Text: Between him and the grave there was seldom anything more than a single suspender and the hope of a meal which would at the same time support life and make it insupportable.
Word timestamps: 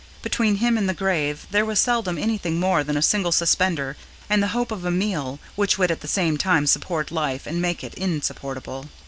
Between 0.23 0.55
him 0.55 0.79
and 0.79 0.89
the 0.89 0.95
grave 0.95 1.45
there 1.51 1.63
was 1.63 1.77
seldom 1.77 2.17
anything 2.17 2.59
more 2.59 2.83
than 2.83 2.97
a 2.97 3.03
single 3.03 3.31
suspender 3.31 3.95
and 4.31 4.41
the 4.41 4.47
hope 4.57 4.71
of 4.71 4.83
a 4.83 4.89
meal 4.89 5.37
which 5.55 5.77
would 5.77 5.91
at 5.91 6.01
the 6.01 6.07
same 6.07 6.39
time 6.39 6.65
support 6.65 7.11
life 7.11 7.45
and 7.45 7.61
make 7.61 7.83
it 7.83 7.93
insupportable. 7.93 8.89